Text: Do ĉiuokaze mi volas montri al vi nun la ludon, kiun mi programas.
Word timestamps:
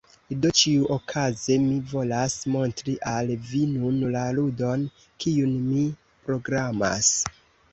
Do 0.43 0.49
ĉiuokaze 0.59 1.57
mi 1.65 1.75
volas 1.91 2.37
montri 2.55 2.95
al 3.13 3.29
vi 3.51 3.61
nun 3.75 4.01
la 4.17 4.25
ludon, 4.39 4.89
kiun 5.25 5.55
mi 5.69 5.85
programas. 6.27 7.13